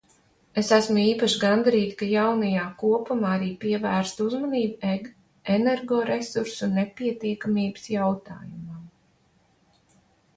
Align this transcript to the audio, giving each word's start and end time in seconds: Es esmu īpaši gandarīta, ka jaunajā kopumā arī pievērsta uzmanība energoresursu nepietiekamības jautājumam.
Es 0.59 0.69
esmu 0.75 1.01
īpaši 1.07 1.39
gandarīta, 1.41 1.97
ka 1.97 2.07
jaunajā 2.11 2.63
kopumā 2.83 3.33
arī 3.39 3.49
pievērsta 3.63 4.25
uzmanība 4.29 4.93
energoresursu 5.57 6.71
nepietiekamības 6.79 7.85
jautājumam. 7.97 8.81